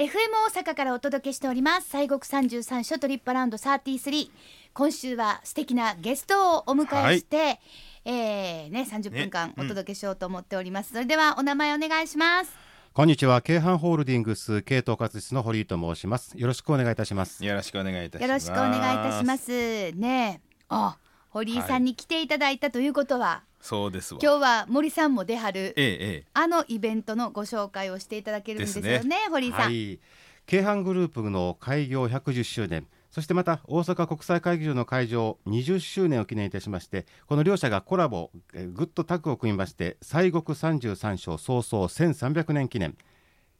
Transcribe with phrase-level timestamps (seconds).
[0.00, 0.08] FM
[0.48, 1.90] 大阪からお届けしております。
[1.90, 4.30] 西国三十三所トリップアラウンド33
[4.72, 7.60] 今週は素敵なゲストをお迎えして、
[8.06, 9.66] えーね30分間ねうん。
[9.66, 12.50] お届けしようと思っております、それではお名前お願いします。
[12.94, 16.32] こんにちは、京阪ホールディングス系統括室の堀井と申します。
[16.34, 17.44] よろしくお願いいたします。
[17.44, 18.46] よろしくお願いいたしよろます。
[18.46, 19.92] しくお願いいたします。
[19.92, 20.40] ね。
[20.70, 20.96] あ
[21.30, 24.20] 堀井さんに来ていただいたということは、そうですわ。
[24.22, 29.16] 今日は森さんも出はるえええあのイベントのご紹介をしていただけるんですよねね。
[29.30, 30.00] 堀井さん、はい、
[30.46, 42.96] 京阪グループの開業110周年、そしてまた大阪国際会議場の会場20周年を記念いたしまして、この両社がコラボ、えーグッとタッグを組みまして、西国33章早々1300年記念、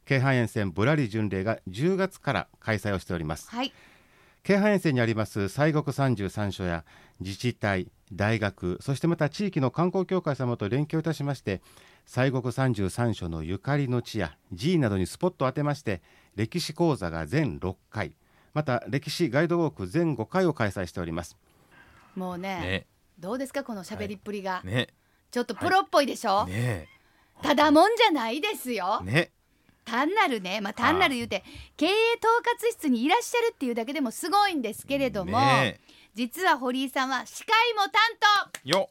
[0.06, 3.48] 京阪沿線ぶらり巡礼が10月から開催をしております。
[3.48, 3.72] はい
[4.42, 6.84] 京阪沿線にあります西国三十三所や
[7.20, 11.60] 自治体、大学、そしてまた地域の観光協会様と連携をいたしまして、
[12.06, 16.00] 西国三十三所のゆかりの地や寺院などにスポットを当てまして、
[16.36, 18.16] 歴史講座が全6回、
[18.54, 21.36] また歴史ガイドウォーク全5回を開催しております。
[22.16, 22.86] もうねね。
[23.18, 24.88] どうですかこの喋りっぷりが、ね。
[25.30, 26.88] ちょっとプロっぽいでしょ、ね。
[27.42, 29.30] ただもんじゃないですよ、ね
[29.84, 31.42] 単なるねまあ単なる言うて
[31.76, 35.80] 経営統括室にいらっしゃるっていうだけでもすごいんですけれども、ね
[36.12, 37.92] 実は堀井さんは司会も担
[38.64, 38.88] よ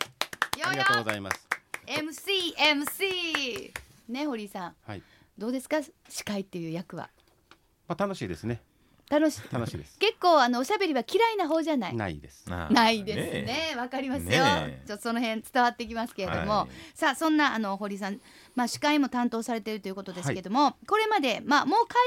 [0.54, 1.48] 当よありがとうよございます。
[1.86, 3.72] MCMC
[4.08, 4.76] ね堀井さん。
[4.88, 5.04] はい、
[5.38, 5.82] どうですか？
[6.08, 7.10] 司会っていう役は。
[7.90, 8.62] まあ楽しいですね。
[9.10, 9.98] 楽しい楽しいです。
[9.98, 12.48] 結構あのおしゃべりは嫌いな方じゃないないです。
[12.48, 13.76] ないですね。
[13.76, 14.30] わ、かりますよ。
[14.86, 18.20] ちょっとその辺伝わってきますけれども、はいさあそんなあの堀さん、
[18.56, 21.98] まあ司会も担当されているということですけれども、これまでまあもう開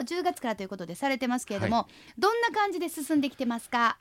[0.00, 3.98] 催を10月からということでされてますけれども、どんな感じで進んできてますか？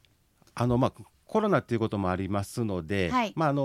[0.53, 0.93] あのまあ
[1.27, 3.33] コロナっていうこともありますので、はい。
[3.35, 3.63] まああの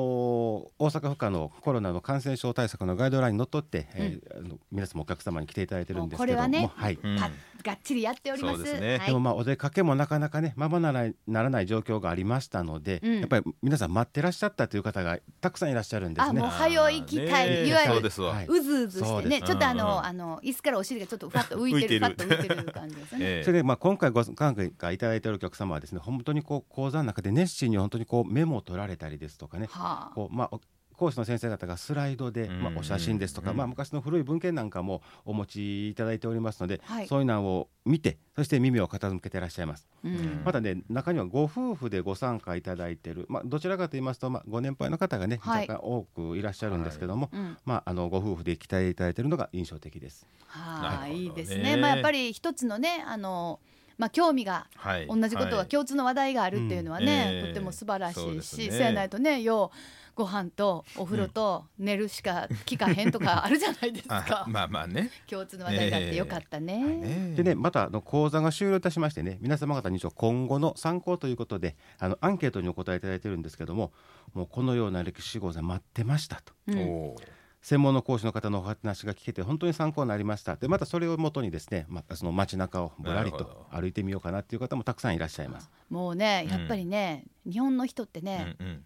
[0.79, 6.99] 大阪府下のコロナの感染症対策のガイドラインにのっとって、えーあの皆様お客様に来ていただいてるんですけども、もうこれはねはい。
[7.03, 7.17] うん。
[7.17, 7.31] が
[7.63, 8.57] がっちりやっております。
[8.57, 8.99] そうですね。
[8.99, 9.07] はい。
[9.09, 13.19] でもまあお出かけもなかなかねままならならない状況がありましたので、うん。
[13.21, 16.41] やっぱり皆さん待ってらっしゃったという方がたくさんいらっしゃるんですね。
[16.41, 16.51] あもう。
[16.51, 22.37] 早行きたいいわゆるそうずうずしてね、ちょっとあの、うんうんあの椅子からお尻がちょっとふわっと浮いてる、浮いてる。
[22.37, 23.19] ふわっと浮いてる感じですね。
[23.21, 30.15] え えそれでまあ今回ご参加いただいているお客様はですね本当にこう講座の中で熱心に本当にこうメモを取られたりですとかね、はあ。
[30.15, 30.61] こうまあお
[31.01, 33.57] 講師の先生方がスライドで、まあ、うんお写真ですとか、うん。
[33.57, 37.09] まあ、昔の古い文献なんかもお持ちいただいておりますので、はい。
[37.09, 39.89] そういうのを見てそして耳を傾けていらっしゃいます。
[40.05, 40.43] うん。
[40.45, 45.69] またね中にはご夫婦でご参加いただいている、まあ、どちらかと言いますと、まあ、ご年配の方がね、はい。
[45.69, 47.57] 若干多くいらっしゃるんですけども、うん。
[47.65, 50.27] まあ、あのご夫婦で来ていただいているのが印象的です。
[50.49, 51.15] はあ、なるほどね。
[51.15, 51.79] いいですね。
[51.79, 53.59] まあやっぱり一つのねあの
[54.01, 55.07] まあ興味がはい。
[55.07, 57.11] 同じことは共通の話題があるっていうのはね、うん。
[57.11, 58.71] ええとっても素晴らしいし、そうですね。
[58.71, 59.77] そうやないとねよう
[60.15, 64.45] ご飯とお風呂と寝るしか聞かへんとかあるじゃないですあか。
[64.49, 65.11] まあまあね。
[65.29, 66.83] 共通の話題があってよかったね。
[66.83, 67.35] ね。
[67.37, 73.93] でねまたあの講座が終了いたしましてね皆様方に今後の参考ということであのアンケートにお答えいただいてるんですけども
[74.33, 76.55] もうこのような歴史講座待ってましたと。
[76.69, 77.15] うん
[77.63, 80.57] 専門の講師の方のお話が聞けて本当に参考になりました。
[80.57, 85.71] でまたそれをもとにですね、まあ、その街中をぶらりと歩いてみようかなっていう方もたくさんいらっしゃいます。
[85.91, 88.85] もうねうんやっぱりね、日本の人ってね、うんうん。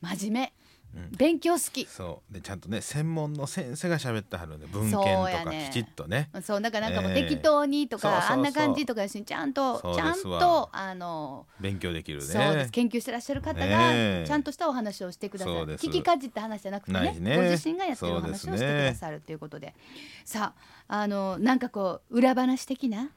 [0.00, 0.52] 真面目。
[0.64, 0.69] うん
[1.16, 1.86] 勉強好き。
[1.86, 2.34] そう。
[2.34, 6.30] でちゃんとね専門の先生が喋ってはるんで文献とかきちっとね。
[6.42, 7.28] そうだからなんかもうええ。
[7.28, 12.24] 適当にとか、あんな感じとかちゃんとちゃんとあの勉強できるね。
[12.24, 12.72] そうです。
[12.72, 14.26] 研究してらっしゃる方がええ。
[14.26, 19.74] ちゃんとしたお話をしてくださる、聞きかじった話じゃなくてねご自身がやってるお話をしてくださるということで。
[20.24, 20.54] さ
[20.88, 23.10] ああのなんかこう裏話的な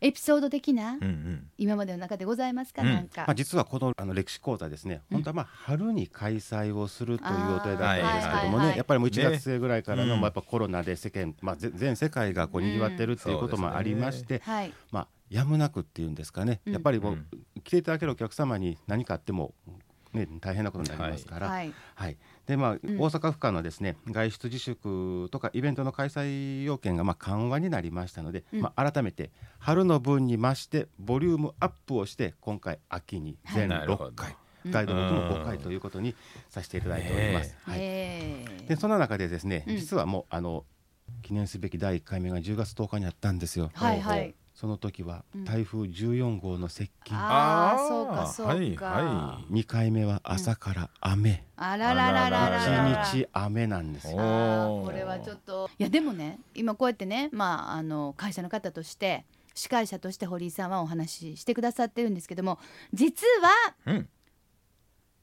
[0.00, 1.50] エピソード的な、うんうん。
[1.58, 2.88] 今までの中でございますか、うん。
[2.88, 14.72] なんか、まあ、実はこのあの歴史講座ですね、本当はまあ春に開催をするという予定だったんですけどもあーはいはいはいねやっぱりもう1ね月末ぐらいからの、うんまあ、やっぱコロナで世間、まあ、ぜ全世界がこうにぎわってるっていうこともありまして、はい。
[14.90, 16.72] まあ、やむなくっていうんですかね、うん。
[16.72, 17.26] やっぱりもう、うん。
[17.62, 19.54] 来ていただけるお客様に何かあっても、
[20.12, 21.72] ね、大変なことになりますから、はい。
[21.94, 22.78] はいでまあん。
[22.98, 28.60] 大阪府下のですね外出自粛とかイベントの開催要件がまあ緩和になりましたので、うん。
[28.60, 33.80] まあ、改めて春の分に増してボリュームアップをして今回秋に全はい。
[33.80, 34.10] なるほど。
[34.10, 34.36] 6回、
[34.66, 36.14] ガイドブックも5回ということに
[36.48, 37.56] させていただいております。
[37.62, 37.78] はい。
[37.80, 39.76] ええでその中でですね、うん。
[39.76, 40.64] 実はもうあの
[41.22, 43.70] 記念すべき第1回目が10月10日にあったんですよ。
[43.74, 45.44] はいはいその時はうん。
[45.44, 52.66] 台風14号の接近、ああそうかそうか、はいは2回目は朝から雨、あらららららら。
[52.66, 54.16] ら1日雨なんですよ。
[54.16, 55.68] これはちょっと。
[55.78, 62.58] いやでもね今こうやってねまああの会社の方として司会者として堀井さんはお話ししてくださってるんですけども
[62.94, 64.08] 実はうん。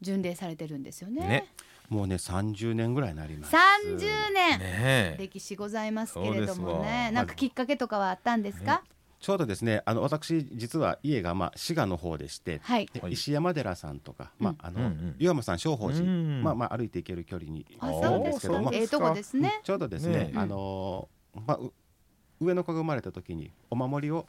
[0.01, 1.21] 巡礼されてるんですよね。
[1.27, 1.47] ね。
[1.89, 3.56] もうね30年ぐらいになります。
[3.56, 3.97] 30
[4.33, 6.85] 年、歴史ございますけれどもわ。
[6.85, 8.83] ねなんかきっかけとかはあったんですか、
[9.23, 12.89] ちょうどですねあの私実は家がまあ滋賀の方でして、はい。
[13.09, 15.15] 石山寺さんとか、まああの、うんうん。
[15.17, 19.61] 岩間さん正法寺、うんまあまあ歩いて行ける距離にああるそうんですけども、ええとこですね。
[19.63, 21.71] ちょうどですね、ねあのーまあう
[22.41, 24.25] 上の子が生まれた時にお守りを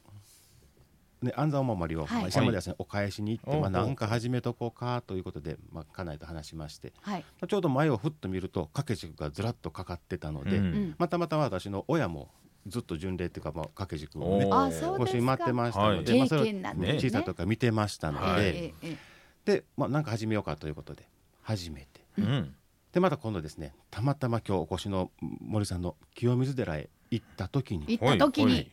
[1.23, 2.19] ね安産お守りを、はい。
[2.20, 3.61] まあ石山寺さんにお返しに行って、はい。
[3.62, 12.31] まあなんか始めとこうかということでまあ家内と話しまして、はい、ちょうど前をふっと見ると掛け軸がずらっとかかってたので、うんうん、またまた私の親も
[12.67, 14.55] ずっと巡礼っていうかまあ掛け軸をねおー。
[14.67, 14.99] あそうですか。
[14.99, 16.19] ご朱印待ってましたので、はい。
[16.21, 16.53] まあ、それ
[16.99, 18.43] 小さい時から見てましたので、はい。
[18.43, 18.97] ええええ
[19.45, 21.07] で、まあ、なんか始めようかということで
[21.43, 22.01] 始めて。
[22.19, 22.55] うん。
[22.93, 28.71] でまた今度ですねたまたま今日お越しの森さんの清水寺へ行った時に行った時に、はい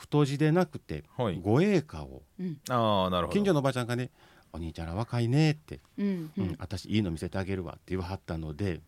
[0.00, 1.38] 太字でなくてはい。
[1.42, 2.56] 護衛歌をうん。
[2.70, 3.34] ああなるほど。
[3.34, 4.10] 近所のおばちゃんがね
[4.50, 6.56] 「お兄ちゃんら若いね」ってうん「うん。
[6.58, 8.80] 私いいの見せてあげるわ」って言わはったので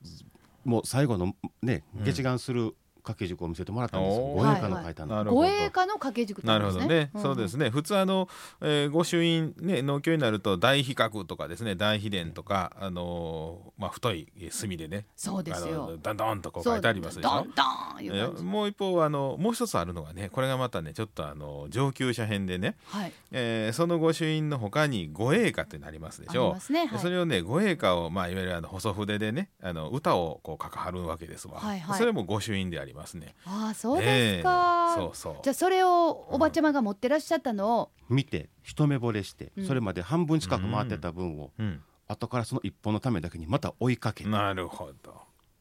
[0.00, 0.24] ず
[0.64, 2.04] もう最後のねうん。
[2.10, 2.74] 下願する
[3.06, 5.14] 掛け軸を見せてもらったんです護衛歌の書いたの。
[5.14, 6.94] なるほど護衛歌の掛け軸ってなことでするほど。
[6.94, 7.22] ね、ね。
[7.22, 7.70] そうですね。
[7.70, 8.28] 普通あの、
[8.60, 11.76] えー、御朱印ね農協になると大比較とかですね。
[11.76, 15.06] 大秘伝とかあのーまあ太い墨でね。
[15.16, 15.98] そうですあよの。
[15.98, 17.28] ダンダンとこう書いてありますでしょ？
[17.30, 17.62] ドンド
[18.00, 18.42] ンいう感じ。
[18.42, 23.12] えもう一方あのもう一つあるのがねこれがまたねちょっとあの上級者編でね、はい。
[23.32, 26.86] えーその御朱印の他に護衛歌ってなりますでありしょますね。
[26.86, 26.98] はい。
[26.98, 31.98] それをね護衛歌を、まあ、いわゆるあの細筆でねあの歌をこう書かはるわけですわ、はいはい。
[31.98, 33.34] それも御朱印でありますね。
[33.44, 34.92] ああそうですか。
[34.96, 35.00] ええ。
[35.00, 35.36] そうそう。
[35.42, 39.66] じゃあそれをおばちゃまが持ってらっしゃったのを、見て一目惚れして、うん。
[39.66, 45.20] それまで半分近く回ってた分を、うん、後からその一本のためだけにまた追いかけて、なるほど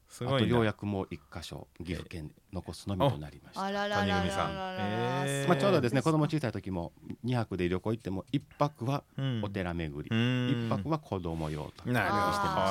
[0.09, 0.47] すあごいな。
[0.47, 3.63] とようやくもう一箇所岐阜県残すのみとなりました。
[3.63, 6.93] あららららららまあ、ちょうどですね子供ち小さい時も
[7.25, 10.17] 2泊で旅行行っても1泊はうんお寺巡り、うん。
[10.17, 11.89] 1泊は子供用と。
[11.89, 12.15] なるほ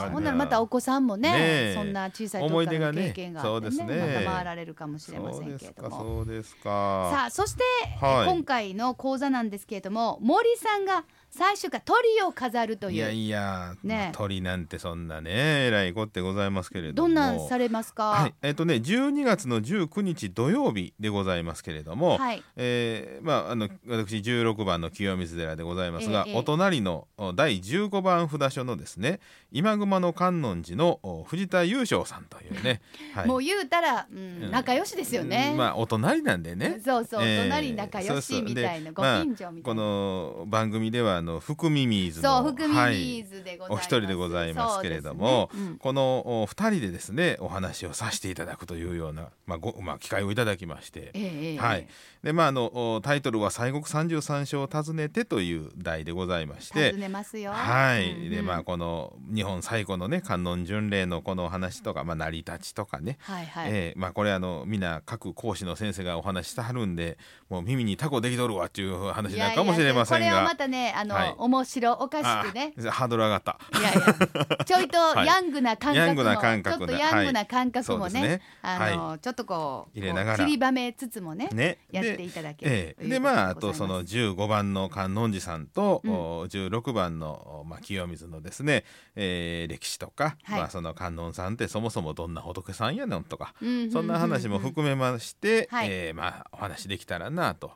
[0.07, 0.13] ど。
[0.15, 1.39] ほんならまたお子さんもねね
[1.73, 1.75] え。
[1.75, 4.15] そんな小さい時からの経験があってねそうですね。
[4.15, 5.99] また回られるかもしれませんけれども。
[5.99, 6.71] そうですか。
[6.71, 7.11] そうですか。
[7.13, 7.63] さあそして、
[8.01, 8.33] はい。
[8.33, 11.05] 今回の講座なんですけれども森さんが
[11.37, 12.95] 最初から鳥を飾るという。
[12.95, 13.97] いやいや、ね。
[13.97, 15.31] まあ鳥なんてそんなね
[15.67, 17.09] えらいこってございますけれども。
[17.09, 18.11] どんなんされますか？
[18.11, 18.35] はい。
[18.43, 22.43] えっ、とね12月の19日土曜日でございますけれども、はい。
[22.57, 26.39] えーまああの私16番の清水寺でございますが、ええええ。
[26.39, 29.19] お隣のお第15番札所のですね
[29.51, 32.81] 今熊野観音寺のお藤田雄翔さんというね、
[33.13, 33.27] はい。
[33.27, 34.51] もう言うたら、うんうん。
[34.53, 35.49] 仲良しですよね。
[35.51, 36.81] うんまあお隣なんでね。
[36.85, 37.43] そうそう、ええ。
[37.49, 39.83] 隣仲良しみたいな、でご近所みたこいな。
[39.83, 43.83] の番組ではあの福耳水のそう、福はい耳水でございます。
[43.83, 45.61] お一人でございますけれども、ね。
[45.61, 45.79] うん。
[45.79, 51.21] このお二人でですねお話をさせていただくというような、まあごまあ、機会をいただきまして、ええ
[51.53, 51.89] ええはい、
[52.25, 56.93] でまああのおタイトルは「西国三十三所を訪ねて」という題でございまして。
[56.93, 57.01] 尋。
[57.01, 57.53] ねますよ。
[57.53, 58.31] はい、うんうん。
[58.31, 63.71] でまあこの日本最古のね観音巡礼のこのお話とか、まあ、成り立ちとかね、はいはい。
[63.71, 67.19] えーまあ、これあのみんな各講師の先生がお話ししてはるんで
[67.51, 70.25] もう耳にタコできとるわっていう話なのかもしれませんが。
[70.25, 71.35] いやいやこれはまたね、あの、はい。
[71.37, 72.73] 面白おかしくね。
[72.87, 73.59] あハードル上がった。
[73.79, 75.27] いやいや、ちょいと はい。
[75.27, 78.93] ヤングな感覚も、ヤングな感覚ちょっでとヤングな感覚もね、はい。
[78.95, 80.37] あの、ちょっとこう入れながら。
[80.39, 83.09] こう散りばめつつもね、ね、やってでいただけるええ。
[83.09, 86.13] でまああとその15番の観音寺さんと、うん。
[86.13, 88.85] お16番の、おまあ、清水のですね、
[89.17, 90.61] えー歴史とか、はい。
[90.61, 93.55] まあ、その観音さんってそもそもどんな仏さんやのとか、
[93.93, 95.89] そんな話も含めまして、はい。
[95.91, 97.73] えーまあ、お話できたらなと。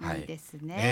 [0.00, 0.20] はい。
[0.22, 0.74] いいですね。
[0.78, 0.82] ええ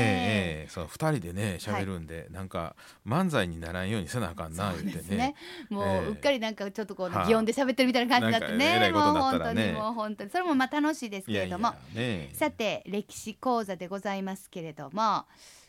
[0.65, 0.69] ええ。
[0.69, 5.35] その2人でね喋るんで、なんか漫才にならんようにせなあかんな言ってね。
[5.71, 6.09] もう、ええ。
[6.09, 10.31] うっかりなんかちょっとこう、はい擬音で喋ってるみたいな感じになってね、なんかえらいこともう本当にもう本当に。
[10.31, 12.31] それもまあ楽しいですけれども、ね。
[12.33, 15.25] さて歴史講座でございますけれども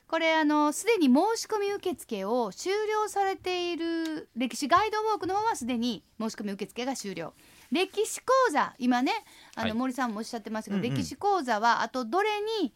[0.08, 7.34] これあのすでに申し込み受付を終了されている歴史ガイドウォークの方はすでに申し込み受付が終了。
[7.72, 9.12] 歴史講座今ね
[9.54, 9.78] あの、はい。
[9.78, 10.98] 森さんもおっしゃってましたけど、うんうん。
[10.98, 12.30] 歴史講座はあとどれ
[12.64, 12.74] に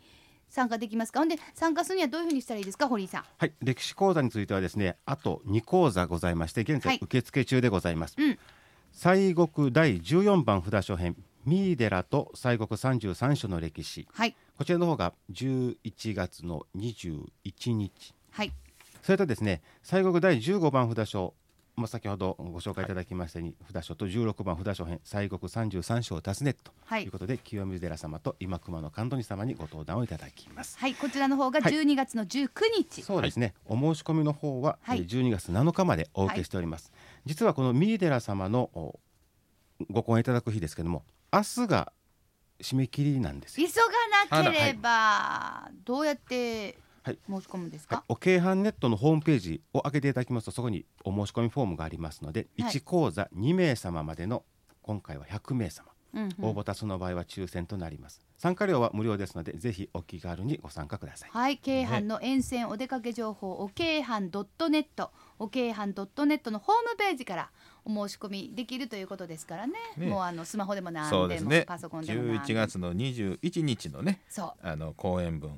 [0.47, 1.21] 参加できますか？
[1.21, 3.23] ほんで参加するにはどういうふうにしたらいいですか堀井さん？
[3.39, 6.81] はい、歴史講座についてはですねあと2講座ございまして現はい。
[6.81, 8.37] 在受付中でございます、うん。
[8.91, 14.07] 西国第14番札所編三井寺と西国33所の歴史。
[14.11, 14.35] はい。
[14.57, 18.13] こちらの方が11月の21日。
[18.31, 18.51] はい。
[19.01, 21.33] それとですね西国第15番札所
[21.75, 27.05] まあ、先ほどご紹介いただきましたように、札所と16番札所編西国33所を訪ねとはい。
[27.05, 30.77] いうことで、清水寺様と今熊野神取様にご登壇をいただきます。
[30.77, 30.93] はい。
[30.93, 31.73] こちらの方がはい。
[31.73, 34.99] 12月の19日、そうですね、お申し込みの方は、はい。
[34.99, 36.91] えー12月7日までお受けしております、
[37.25, 38.99] 実はこの三井寺様のお
[39.89, 41.91] ご講演いただく日ですけども明日が
[42.61, 43.67] 締め切りなんですよ。
[43.67, 43.73] 急
[44.31, 47.17] がなければどうやってはい。
[47.27, 47.97] 申し込むんですはい。
[47.97, 52.71] か、お京阪ネットのホームページを開けていただきますとそこにお申し込みフォームがありますので、はい。
[52.71, 54.43] 1講座2名様までの
[54.83, 56.45] 今回は100名様、うんうん。
[56.45, 58.21] 応募多数の場合は抽選となります。
[58.37, 61.29] 参加料は無料ですのでぜひお気軽にご参加ください。
[61.31, 67.49] はい、京阪の沿線お出かけ情報、お京阪ドットネット、お京阪ドットネットのホームページから
[67.85, 69.73] お申し込みできるということですからね。
[69.97, 70.07] ね。
[70.07, 71.63] もうあのスマホでもなんでも、ね。
[71.67, 72.45] パソコンでもなんでも。
[72.45, 74.21] 11月の21日のね。
[74.29, 75.49] そあの公演分。
[75.49, 75.53] う、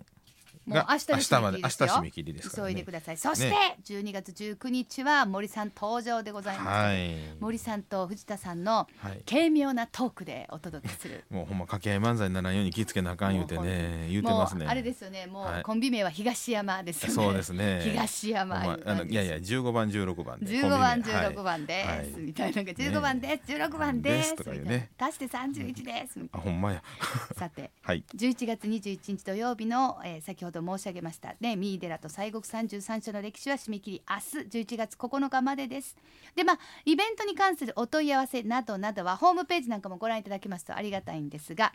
[0.65, 3.17] もうが明日明日まで明日締め切りです急いでください。
[3.17, 6.67] そして、ね12月19日は森さん登場でございます。
[6.67, 7.09] はい。
[7.39, 9.21] 森さんと藤田さんのはい。
[9.29, 11.23] 軽妙なトークでお届けする。
[11.29, 14.65] もうほんま掛け合い漫才にならんように気ぃつけなあかん言うてね言うてますね。
[14.67, 15.27] あれですよね。
[15.27, 15.63] もう、はい。
[15.63, 17.11] コンビ名は東山です。
[17.11, 17.81] そうですね。
[17.83, 20.47] 東山あのいやいや15番16番で。
[20.47, 21.27] 15番コンビ名。
[21.29, 24.31] 16番です、はいみたいななんか15番です、16番です。
[24.31, 24.89] ですとかね。
[24.97, 26.19] 足して31です。
[26.31, 26.81] あほんまや。
[27.29, 28.03] なさて はい。
[28.15, 31.35] 11月21日土曜日の、えー先ほどと申し上げました。
[31.39, 35.97] ね三井寺と西国33所の歴史は締め切り明日11月9日までです。
[36.35, 41.73] でまあイベントに関するお問い合わせなどなどはホームページなんかもご覧いただけますとありがたいんですが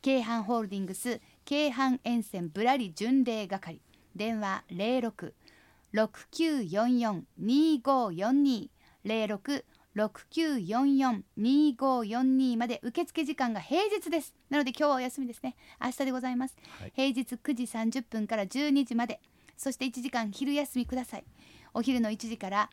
[0.00, 3.80] 京阪ホールディングス京阪沿線ぶらり巡礼係
[4.16, 5.32] 電話06
[5.94, 8.68] 6944-2542
[9.04, 9.64] 06
[9.96, 14.34] 6944-2542まで受付時間が平日です。
[14.48, 15.54] なので今日はお休みですね。
[15.80, 16.92] 明日でございます、はい。
[16.94, 19.20] 平日9時30分から12時まで。
[19.56, 21.24] そして1時間昼休みください。
[21.74, 22.70] お昼の1時から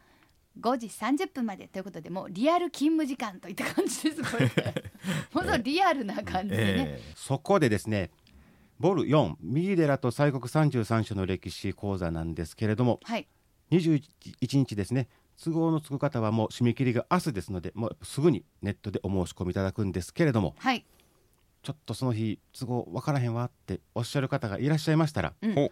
[0.59, 4.23] 5時30分までということでもうリアル勤務時間といった感じです。
[4.23, 4.49] これ。
[5.33, 8.11] ものリアルな感じでね、えそこでですね
[8.79, 13.27] ボル4三井寺と西国33所の歴史講座なんですけれどもはい。
[13.71, 15.07] 21日ですね
[15.43, 20.85] 都合のつく方はもう締め切りが明日ですのでもうすぐにネットでお申し込みいただくんですけれどもはい。
[21.61, 25.55] ちょっとその日都合わからへんわっておっしゃる方がいらっしゃいましたら、うん。
[25.55, 25.71] ほ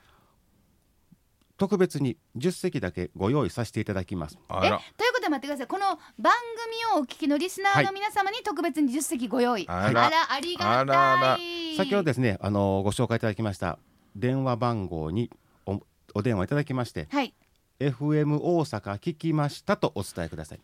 [1.58, 4.38] 特別に10席だけご用意させていただきます。
[4.38, 4.82] えあら。
[4.98, 5.68] ということで待ってください。
[5.68, 5.86] この
[6.20, 6.34] 番
[6.92, 10.08] 組をお聞きのリスナーの皆様に特別に10席ご用意、あら。
[10.08, 10.78] あらありがたい。
[10.80, 11.20] あらあ。
[11.38, 11.38] ら
[11.78, 13.80] 先ほどですねあのご紹介いただきました
[14.16, 15.32] 電話番号に
[15.66, 15.80] お
[16.16, 17.34] お電話いただきましてはい
[17.80, 20.60] FM 大阪聞きましたとお伝えください。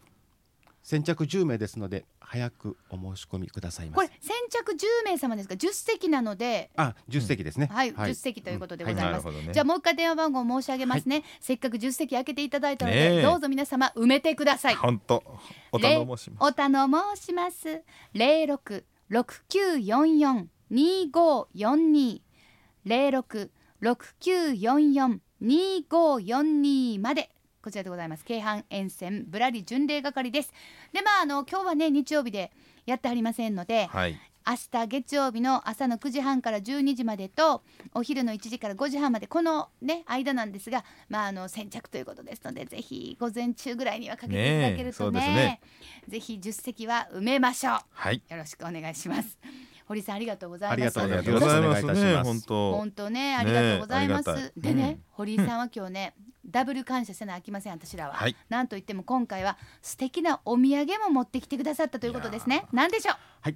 [0.82, 4.08] 先着10名ですので早くお申し込みくださいませ。
[4.08, 6.72] これ先着10名様ですか？10席なので。
[6.76, 13.22] あ10席ですね、はい、10席ということでございます、なるほどねじゃあもう一回電話番号申し上げますね、せっかく10席開けていただいたので、ねえ。
[13.22, 14.76] どうぞ皆様埋めてください。
[14.76, 15.24] 本当。
[15.72, 16.50] お頼申します。
[16.50, 16.70] お頼
[17.16, 17.84] 申します。
[18.14, 19.78] 零六六九
[25.44, 27.30] 四四二五四二零六六九四四二五四二まで。
[27.62, 28.26] こちらでございます。
[28.26, 30.54] 京阪沿線ぶらり巡礼係です。
[30.94, 32.52] でまああの今日はね日曜日で
[32.86, 34.18] やってはりませんのではい。
[34.46, 45.62] 明日月曜日の朝の9時半から12時までとお昼の1時から5時半までこのね間なんですがまああの先着ということですのでぜひ午前中ぐらいにはかけていただけるとねねね。
[46.10, 47.80] ぜひ10席は埋めましょう。
[47.92, 48.22] はい。
[48.30, 49.38] よろしくお願いします
[49.86, 51.00] 堀さんありがとうございます。
[51.00, 51.82] ありがとうございます。
[51.82, 52.24] がとうございます。
[52.24, 55.04] ね本当本当ねありがとうございます、でね、うん。
[55.12, 56.14] 堀井さんは今日ね
[56.46, 58.36] ダブル感謝せなあきません私らは、はい。
[58.50, 62.66] なんといっても今回は素敵なお土産も持ってきてくださったということですね。
[62.72, 63.16] なんでしょう？
[63.42, 63.56] はい。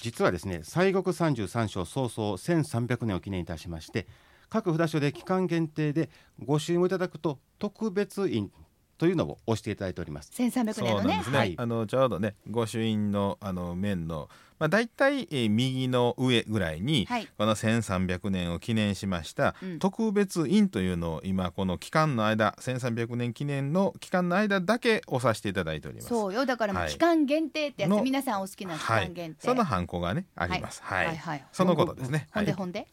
[0.00, 4.08] 実はですね西国33所早々1300年を記念いたしまして
[4.48, 6.10] 各札所で期間限定で
[6.44, 8.50] ご支援をいただくと特別印
[8.98, 10.30] というのを押していただいております。
[10.34, 11.54] 1300そう年のねね、はい。
[11.56, 14.28] あのちょうどね御朱印のあの面の
[14.62, 17.26] まあ大体、えー右の上ぐらいに、はい。
[17.36, 19.78] この1300年を記念しました、うん。
[19.80, 26.08] 特別印というのを今この期間の間1300年記念の期間の間だけ押させていただいております。
[26.10, 26.46] そうよ。
[26.46, 26.92] だからもうはい。
[26.92, 30.80] 期間限定ってやつ、の皆さんお好きな期はい間限、定、そのハンコがねあります。
[30.84, 31.16] はい、はい。
[31.16, 32.28] はいそのことですね。
[32.30, 32.44] はい。
[32.44, 32.52] ほんで？
[32.52, 32.86] ほんで、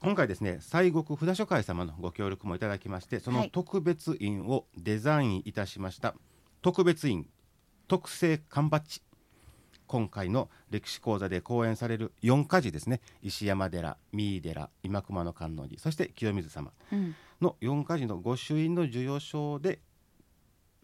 [0.00, 3.50] 今回ですね西国札所会様のご協力もいただきましてそのはい。
[3.50, 6.14] 特別印をデザインいたしました、
[6.62, 7.26] 特別印
[7.88, 9.02] 特製缶バッジ
[9.86, 13.00] 今回の歴史講座で講演される4か寺ですね。
[13.22, 16.72] 石山寺三井寺今熊野観音寺そして清水様、
[17.40, 19.80] の4か寺の御朱印の授与証で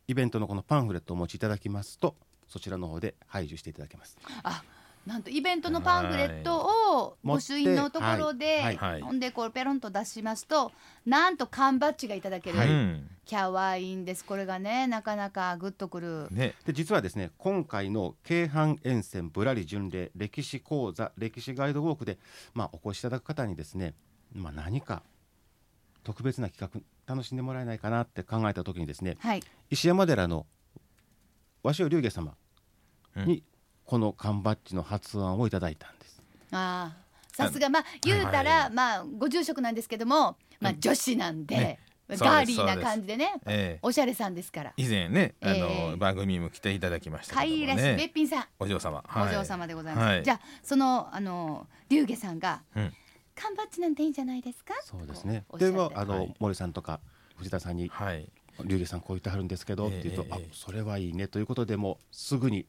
[0.08, 2.16] イベントのこのパンフレットをお持ちいただきますと
[2.48, 4.18] そちらの方で排除していただけます。
[4.42, 4.62] あ
[5.06, 6.58] なんとイベントのパンフレット
[6.94, 10.70] を御朱印のところで、ほんでこうペロンと出しますと
[11.04, 12.68] なんと缶バッジがいただける、はい。
[12.68, 14.24] うんキャワインです。
[14.24, 16.28] これがねなかなかグッとくる。
[16.30, 16.54] ね。
[16.66, 22.18] で実はですね今回の京阪沿線ぶらり巡礼歴史講座歴史ガイドウォークで、
[22.52, 23.94] まあ、お越しいただく方にですね、
[24.34, 25.02] まあ、何か
[26.02, 29.42] 特別な企画楽しんでもらえないかなって考えた時にですねはい。
[29.70, 30.46] 石山寺の
[31.62, 32.34] 鷲尾龍下様
[33.24, 33.44] に
[33.84, 36.22] この缶バッジの発案をいただいたんです。
[36.52, 37.68] ああさすが。
[37.68, 40.80] まあ言うたら、はいまあご住職なんですけども、まあうん。
[40.80, 41.78] 女子なんで、ね。
[42.08, 43.78] ガーリーな感じでねええ。
[43.80, 44.72] おしゃれさんですから。
[44.76, 45.96] 以前ねあの、ええ。
[45.96, 50.24] 番組にも来ていただきました可けども愛らしいべねっぴんさん、お嬢様、お嬢様でございます、はい。
[50.24, 52.92] じゃあそのあの龍下さんが、うん。
[53.34, 54.74] 缶バッジなんていいんじゃないですか？
[54.84, 55.44] そうですね。
[55.56, 56.34] でもあの、はい。
[56.38, 57.00] 森さんとか
[57.36, 58.28] 藤田さんにはい。
[58.64, 60.00] 龍下さんこう言ってはるんですけど、ええ。
[60.00, 62.66] って言うと、ええあそれはいいねということでもうすぐに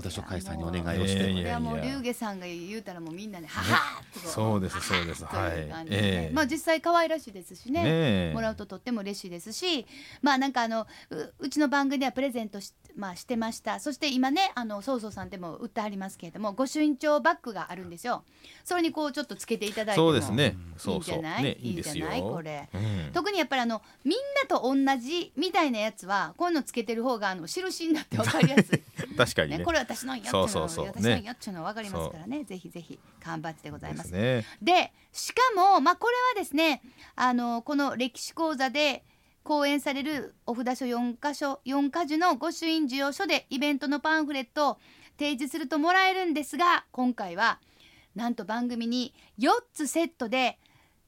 [0.00, 5.20] 札所会さんにお願いをして、ええこれはもういやいや龍下さんが言うたらもうみんなねははーってこうそうですそうです。
[5.20, 5.52] とはい。
[5.90, 6.30] ええ。
[6.32, 7.82] まあ実際可愛らしいですしね。
[7.82, 7.88] ね
[8.30, 8.32] え。
[8.34, 9.86] もらうととっても嬉しいですし
[10.22, 13.80] まあなんかあのううちの番組ではプレゼントし,、まあ、してました。
[13.80, 18.24] そして今ねあのそうそうさんでも売ってありますけれども御朱印帳バッグがあるんですよ。
[18.64, 20.44] それにこうちょっとつけていただいてもそうですね。
[20.44, 22.20] いいそうそんじゃない、うねいいんじゃない？
[22.20, 22.68] これ。
[22.72, 24.18] うん特にやっぱりあのみん
[24.48, 28.82] なと同じみたいなやつはこういうのつけてる方があの印になって分かりやすい、
[29.16, 30.86] 確かにねね、これ私のんやっていうのそうそうそう。
[30.86, 32.44] 私のんやっていうのは分かりますからね。
[32.44, 34.44] ぜひぜひ缶バッジでございまですすね。
[34.60, 36.82] でしかも、まあ、これはですね
[37.14, 39.04] あのこの歴史講座で
[39.42, 44.78] 講演されるお札所4か所4か所の御朱印授与所でイベントのパンフレットを
[45.18, 47.60] 提示するともらえるんですが今回は
[48.14, 50.58] なんと番組に4つセットで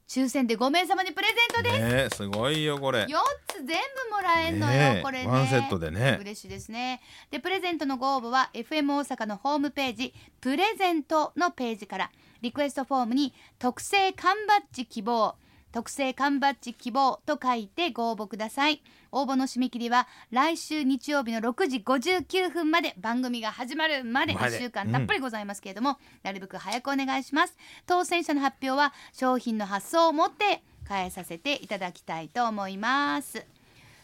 [0.08, 2.20] 抽選で5名様にプレゼントです。
[2.20, 3.04] ねすごいよこれ。
[3.04, 3.06] 4
[3.48, 5.26] つ全部もらえんのよ、ねえこれね。
[5.26, 6.18] ワンセットでね。
[6.20, 7.00] 嬉しいですね。
[7.30, 12.10] でプレゼントのご応募は FM 大阪のホームページプレゼントのページから
[12.42, 15.34] リクエストフォームに特製缶バッジ希望
[15.74, 18.80] 特製缶バッジ希望と書いてご応募ください。
[19.10, 24.56] 応募の締め切りは来週日曜日の6時59分まで番組が始まるまでまで。
[24.56, 27.56] 1週間たっぷりございますけれども、なるべく早くお願いします。
[27.86, 33.44] 当選者の発表は商品の発送をもって変えさせていただきたいと思います。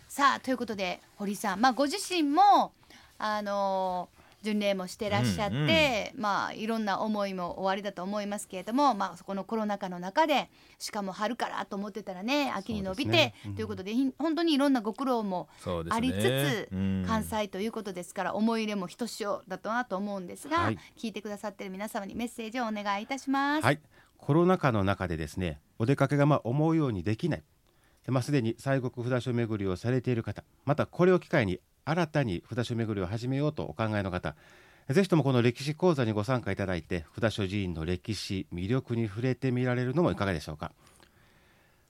[0.08, 2.72] さあということで堀さん、まあ、ご自身も
[3.16, 4.08] あの
[4.42, 13.34] 巡礼もしてらっしゃって、まあいろんな思いもおありだと思いますけれども、まあ、そこのコロナ禍の中でしかも春からと思ってたらね秋に伸びて、ね。
[13.46, 15.48] うんということでひ本当にいろんなご苦労も
[15.90, 17.04] ありつつ、うん。
[17.06, 20.78] 関西ということですから思い入れもひとしおだとなと思うんですが、はい。
[20.96, 23.64] 聞いてくださってる皆様にメッセージをお願いいたします。
[23.64, 23.80] はい、
[24.16, 27.42] コロナ禍の中でですねお出かけがまあ思うようにできない。
[28.04, 34.34] で、まあ、すでに西国札所巡りをされている方またこれを機会に新たに札所巡りを始めようとお考えの方
[34.88, 40.72] ぜひともこの歴史講座にご参加いただいて札所寺院の歴史魅力に触れてみられるのもいかがでしょうか。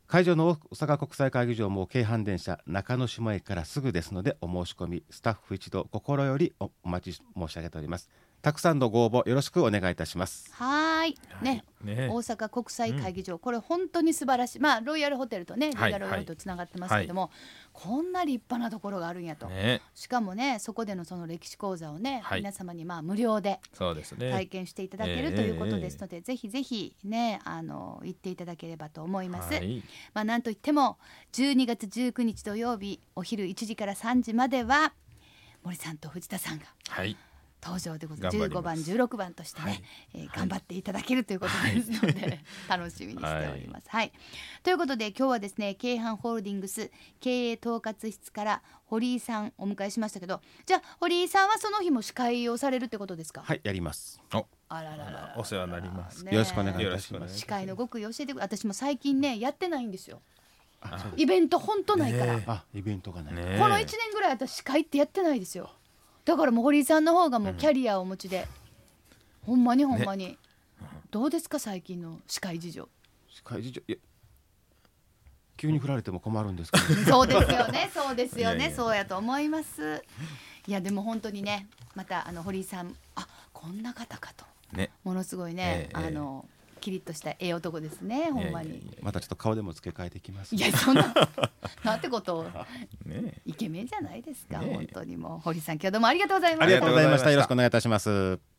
[0.07, 8.11] 会場の大阪国際会議場も京阪電車中之島駅からすぐですのでお申し込みスタッフ一同心よりおお待ち申し上げております。
[8.42, 10.50] たくさんのご応募よろしくお願いいたします。
[10.55, 11.18] はーい。
[11.42, 11.64] ね。
[11.85, 12.09] ね。
[12.11, 14.61] 大阪国際会議場、これ本当に素晴らしい。
[14.61, 17.31] まあロイヤルホテルとねロはいイヤルホテルとつながってますけども、
[17.74, 19.83] こんな立派なところがあるんやと、ね。
[19.94, 22.40] しかもねそこでのその歴史講座をね、はい。
[22.40, 24.31] 皆様にまあ無料でそうですね。
[24.31, 29.53] 体験していただけるええということですので、ぜひぜひねあの行っていただければと思います。
[29.53, 29.83] はい。
[30.14, 30.98] まあなんといっても
[31.35, 34.94] 12月19日土曜日お昼1時から3時までは
[35.62, 37.16] 森さんと藤田さんがはい
[37.62, 38.37] 登場でございます。
[38.37, 38.96] 15頑張ります。
[38.96, 39.83] 番16番としてね、はい。
[40.14, 43.88] えー頑張っていただけるということですので、 楽しみにしております。
[43.88, 44.12] はい、
[44.62, 54.20] ということで今日はですね京阪ホールディングス経営統括室から堀井さんお迎えしましたけどじゃあ堀井さんはその日も司会をされるってことですか、はいやります。
[54.33, 56.25] おあららららお世話になります。
[56.25, 57.38] ねよろしくお願いいよろしくお願いたします。
[57.40, 60.23] 司会の極意教えてくれ私も最近ねやってないんですよ。
[61.16, 65.70] イベント本当ないから、ねあイベントがない、ねこの1年ぐらい私司会ってやってないですよ
[66.31, 68.47] だからもう堀井さんの方がもうキャリアをお持ちで、
[69.45, 70.38] ほんまにほんまに、
[71.11, 72.88] どうですか最近の司会事情。
[73.29, 73.83] 司会事情？
[73.88, 73.97] いや
[75.57, 76.85] 急に振られても困るんですけど。
[77.11, 77.90] そうですよね。
[77.93, 78.59] そうですよね。
[78.59, 78.77] いやいや。
[78.77, 80.05] そうやと思います。
[80.69, 81.66] いやでも本当にね
[81.97, 82.95] またあの堀井さん。
[83.16, 84.45] あこんな方かと。
[84.73, 84.90] ね。
[85.03, 85.97] ものすごいね、ええ。
[85.97, 86.49] あの
[86.81, 88.97] キリッとしたええ男ですねほんまに。
[89.03, 91.14] またちょっと顔でも付け替えてきますいやそんな
[91.85, 92.45] なんてこと
[93.05, 95.38] ねイケメンじゃないですか、本当にもう。
[95.40, 96.64] 堀さん今日どうもありがとうございました。
[96.64, 97.31] ありがとうございました。
[97.31, 98.50] よろしくお願いいたします